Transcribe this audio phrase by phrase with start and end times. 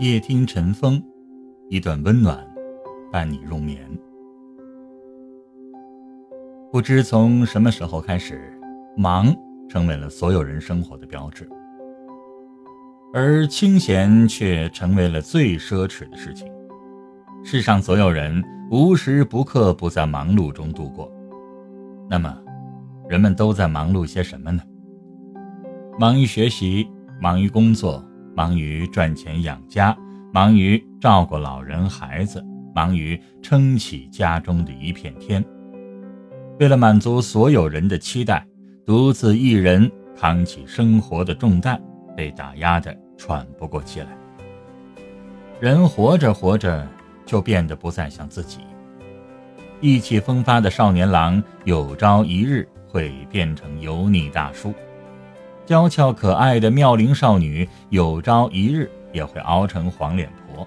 [0.00, 1.02] 夜听晨风，
[1.68, 2.38] 一段温暖
[3.10, 3.84] 伴你入眠。
[6.70, 8.56] 不知从什么时候开始，
[8.96, 9.34] 忙
[9.68, 11.48] 成为了所有人生活的标志，
[13.12, 16.46] 而清闲却成为了最奢侈的事情。
[17.42, 18.40] 世上所有人
[18.70, 21.10] 无时不刻不在忙碌中度过，
[22.08, 22.40] 那么，
[23.08, 24.62] 人们都在忙碌些什么呢？
[25.98, 26.88] 忙于学习，
[27.20, 28.00] 忙于工作。
[28.38, 29.98] 忙于赚钱养家，
[30.32, 32.40] 忙于照顾老人孩子，
[32.72, 35.44] 忙于撑起家中的一片天。
[36.60, 38.46] 为了满足所有人的期待，
[38.86, 41.82] 独自一人扛起生活的重担，
[42.16, 44.06] 被打压得喘不过气来。
[45.58, 46.86] 人活着活着，
[47.26, 48.60] 就变得不再像自己。
[49.80, 54.72] 意气风发的少年郎，有朝一日会变成油腻大叔。
[55.68, 60.66] 娇俏可爱的妙龄少女，有朝一日也会熬成黄脸婆。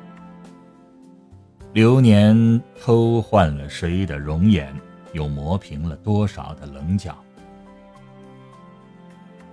[1.73, 4.71] 流年偷换了谁的容颜，
[5.11, 7.17] 又磨平了多少的棱角？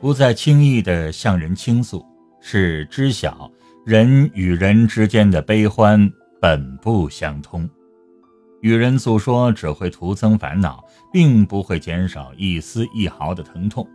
[0.03, 2.05] 不再轻易的向人倾诉，
[2.43, 3.51] 是知晓
[3.87, 7.67] 人与人之间的悲欢本不相通。
[8.61, 13.89] 与人诉说只会徒增烦恼，并不会减少一丝一毫的疼痛。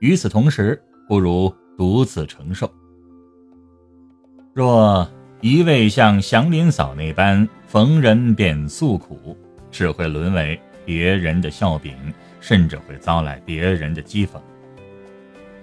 [0.00, 2.70] 与此同时，不如独自承受。
[4.54, 5.08] 若
[5.40, 9.36] 一味像祥林嫂那般逢人便诉苦，
[9.70, 11.94] 只会沦为别人的笑柄，
[12.40, 14.40] 甚至会遭来别人的讥讽。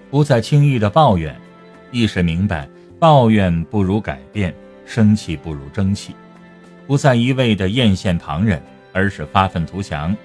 [0.09, 1.35] 不再轻易的抱怨，
[1.91, 4.53] 意识明白抱怨不如改变，
[4.85, 6.15] 生气不如争气。
[6.87, 8.61] 不再一味的艳羡旁人，
[8.93, 10.15] 而是发愤图强。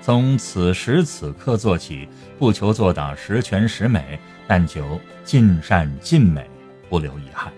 [0.00, 6.48] 从此时此刻做起，不求做到十全十美，但求尽善尽美，
[6.88, 7.52] 不留遗憾。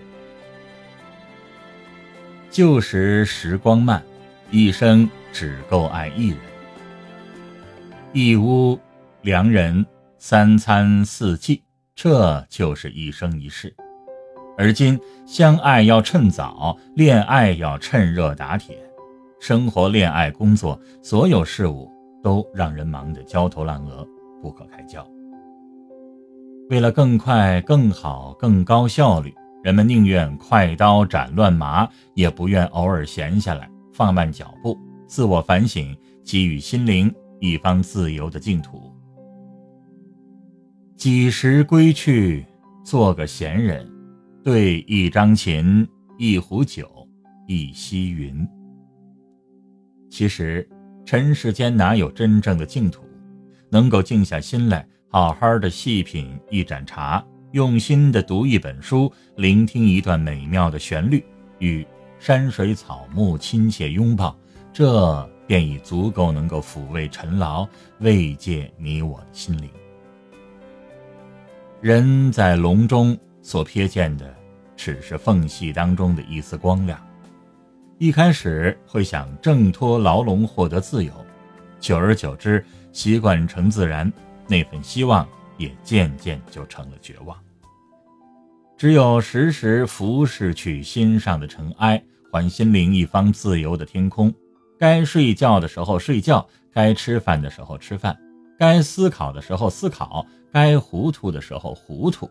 [2.49, 4.03] 旧时时光慢，
[4.49, 6.37] 一生只够爱一人。
[8.11, 8.77] 一屋
[9.21, 9.85] 良人，
[10.17, 11.63] 三餐四季，
[11.95, 13.73] 这就是一生一世。
[14.57, 18.77] 而今相爱要趁早，恋爱要趁热打铁，
[19.39, 21.90] 生活、恋爱、工作，所有事物。
[22.21, 24.07] 都让人忙得焦头烂额，
[24.41, 25.05] 不可开交。
[26.69, 29.33] 为了更快、更好、更高效率，
[29.63, 38.91] 人们宁愿快刀斩乱麻，也不愿偶尔闲下来，放慢脚步，自我反省，给予心灵一方自由的净土。
[40.95, 42.45] 几时归去，
[42.85, 43.85] 做个闲人，
[44.43, 45.85] 对一张琴，
[46.17, 46.87] 一壶酒，
[47.47, 48.47] 一溪云。
[50.09, 50.67] 其实。
[51.05, 53.03] 尘世间哪有真正的净土？
[53.69, 61.23] 能够静下心来，好好的细品一盏茶，用心的读一本书，聆听一段美妙的旋律，
[61.59, 61.85] 与
[62.19, 64.37] 山水草木亲切拥抱，
[64.71, 67.67] 这便已足够能够抚慰尘劳，
[67.99, 69.69] 慰藉你我的心灵。
[71.81, 74.33] 人在笼中所瞥见的，
[74.77, 76.99] 只是缝隙当中的一丝光亮。
[78.01, 81.13] 一开始会想挣脱牢笼获得自由，
[81.79, 84.11] 久而久之习惯成自然，
[84.47, 85.23] 那份希望
[85.55, 87.37] 也渐渐就成了绝望。
[88.75, 94.33] 只有时时拂拭去心上的尘埃，还心灵一方自由的天空。
[94.79, 98.17] 该睡觉的时候睡觉，该吃饭的时候吃饭，
[98.57, 102.27] 该思考的时候思考，该糊涂的时候糊涂，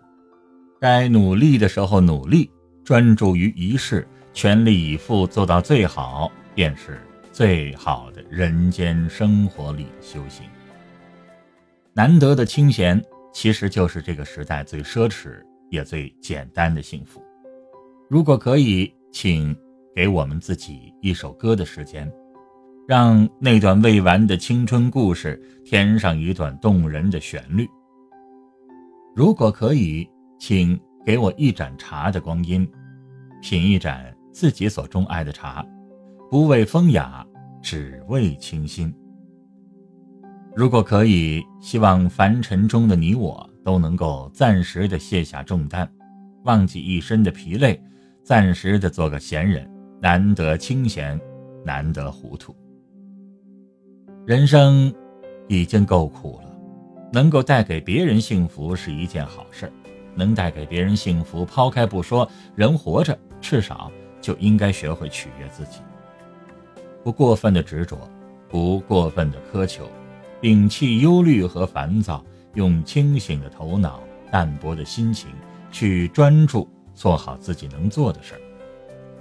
[0.81, 2.51] 该努力的时候努力，
[2.83, 4.05] 专注于一事。
[4.33, 7.01] 全力以赴做到最好，便是
[7.33, 10.45] 最好的人间生活里的修行。
[11.93, 13.03] 难得的清闲，
[13.33, 17.21] 其实就是这个时代最奢侈也最简单的幸福。
[18.09, 19.55] 如果可以，请
[19.95, 22.11] 给我们自己一首歌的时间，
[22.87, 27.69] 让那段未完的青春故事添上一段动人的旋律。
[29.15, 30.09] 如果可以，
[30.39, 32.67] 请给我一盏茶的光阴，
[33.43, 34.10] 品一盏。
[34.33, 35.65] 自己所钟爱的茶，
[36.31, 37.27] 不为风雅，
[37.61, 38.93] 只为清新。
[40.55, 45.91] 如果可以，希望凡尘中的你我都能够暂时的卸下重担，
[46.45, 47.81] 忘记一身的疲累，
[48.23, 49.69] 暂时的做个闲人。
[50.03, 51.21] 难得清闲，
[51.63, 52.57] 难得糊涂。
[54.27, 54.93] 人生
[55.47, 56.57] 已经够苦了，
[57.13, 59.71] 能够带给别人幸福是一件好事。
[60.17, 63.93] 能带给别人幸福，抛开不说，人活着至少。
[64.21, 65.81] 就应该学会取悦自己，
[67.03, 67.99] 不过分的执着，
[68.49, 69.89] 不过分的苛求，
[70.41, 72.25] 摒弃忧虑和烦躁，
[72.55, 75.31] 用清醒的头脑、淡泊的心情
[75.71, 78.41] 去专注做好自己能做的事儿。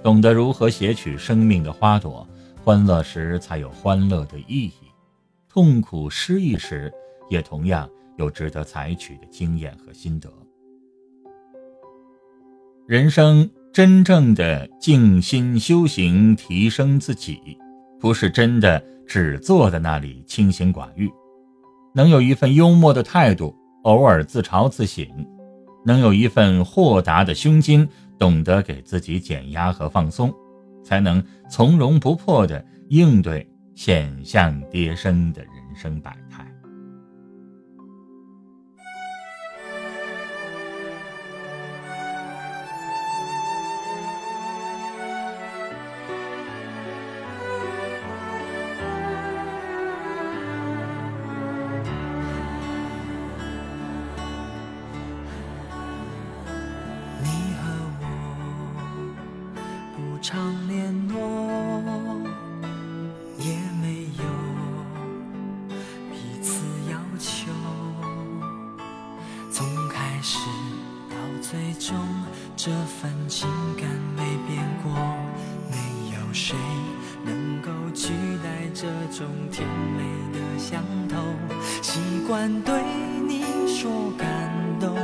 [0.02, 2.26] 懂得如何撷取生命的花朵，
[2.62, 4.72] 欢乐时才有欢乐的意义，
[5.48, 6.92] 痛苦失意时
[7.28, 10.30] 也同样有值得采取的经验和心得。
[12.86, 17.38] 人生真正的静心修行、提升自己，
[18.00, 21.08] 不是真的只坐在那里清心寡欲，
[21.94, 25.06] 能有一份幽默的态度，偶尔自嘲自省，
[25.84, 27.88] 能有一份豁达的胸襟，
[28.18, 30.34] 懂得给自己减压和放松，
[30.82, 36.44] 才能从容不迫地应对险象迭生的人生百态。
[71.50, 71.96] 最终，
[72.56, 73.84] 这份情感
[74.16, 74.92] 没变过。
[75.68, 75.76] 没
[76.14, 76.56] 有谁
[77.24, 79.66] 能够取代这种甜
[79.96, 81.16] 美的相投。
[81.82, 81.98] 习
[82.28, 82.80] 惯对
[83.26, 84.28] 你说感
[84.78, 84.96] 动，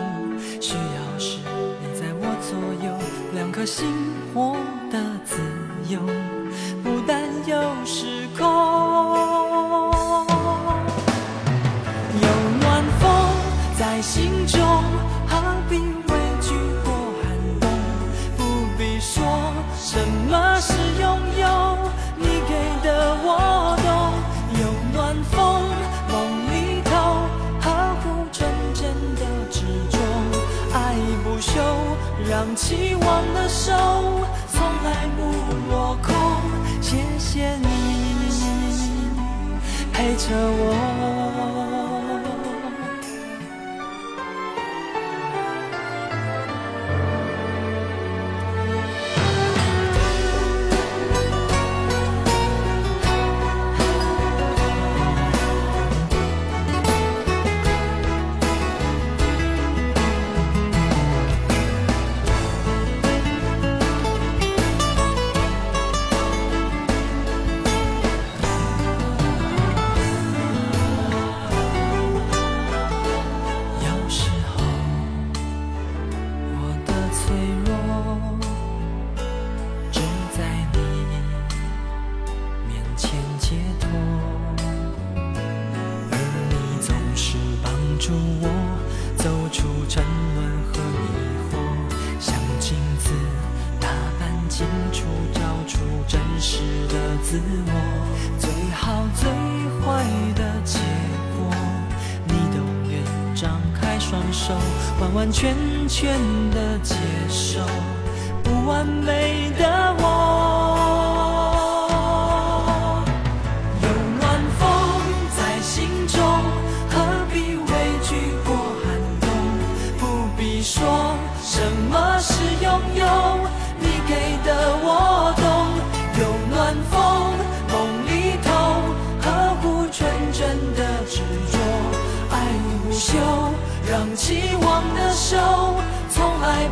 [0.61, 1.39] 需要时
[1.81, 2.57] 你在我左
[2.87, 2.97] 右，
[3.35, 3.85] 两颗心
[4.33, 4.57] 活。
[4.89, 5.41] 的自
[5.89, 6.01] 由，
[6.85, 8.47] 不担忧时空。
[12.23, 12.29] 有
[12.61, 13.11] 暖风
[13.77, 14.63] 在心中，
[32.57, 33.73] 期望的手
[34.51, 34.77] 从。
[34.87, 35.23] 来不
[35.69, 36.15] 落空，
[36.81, 37.67] 谢谢你
[39.93, 41.66] 陪着我。
[104.33, 104.55] 手，
[105.01, 105.55] 完完全
[105.89, 106.19] 全
[106.51, 106.95] 的接
[107.29, 107.61] 受
[108.43, 110.26] 不完美的我。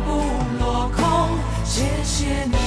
[0.03, 0.11] 不
[0.59, 2.64] 落空，谢谢你。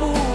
[0.00, 0.29] diabo.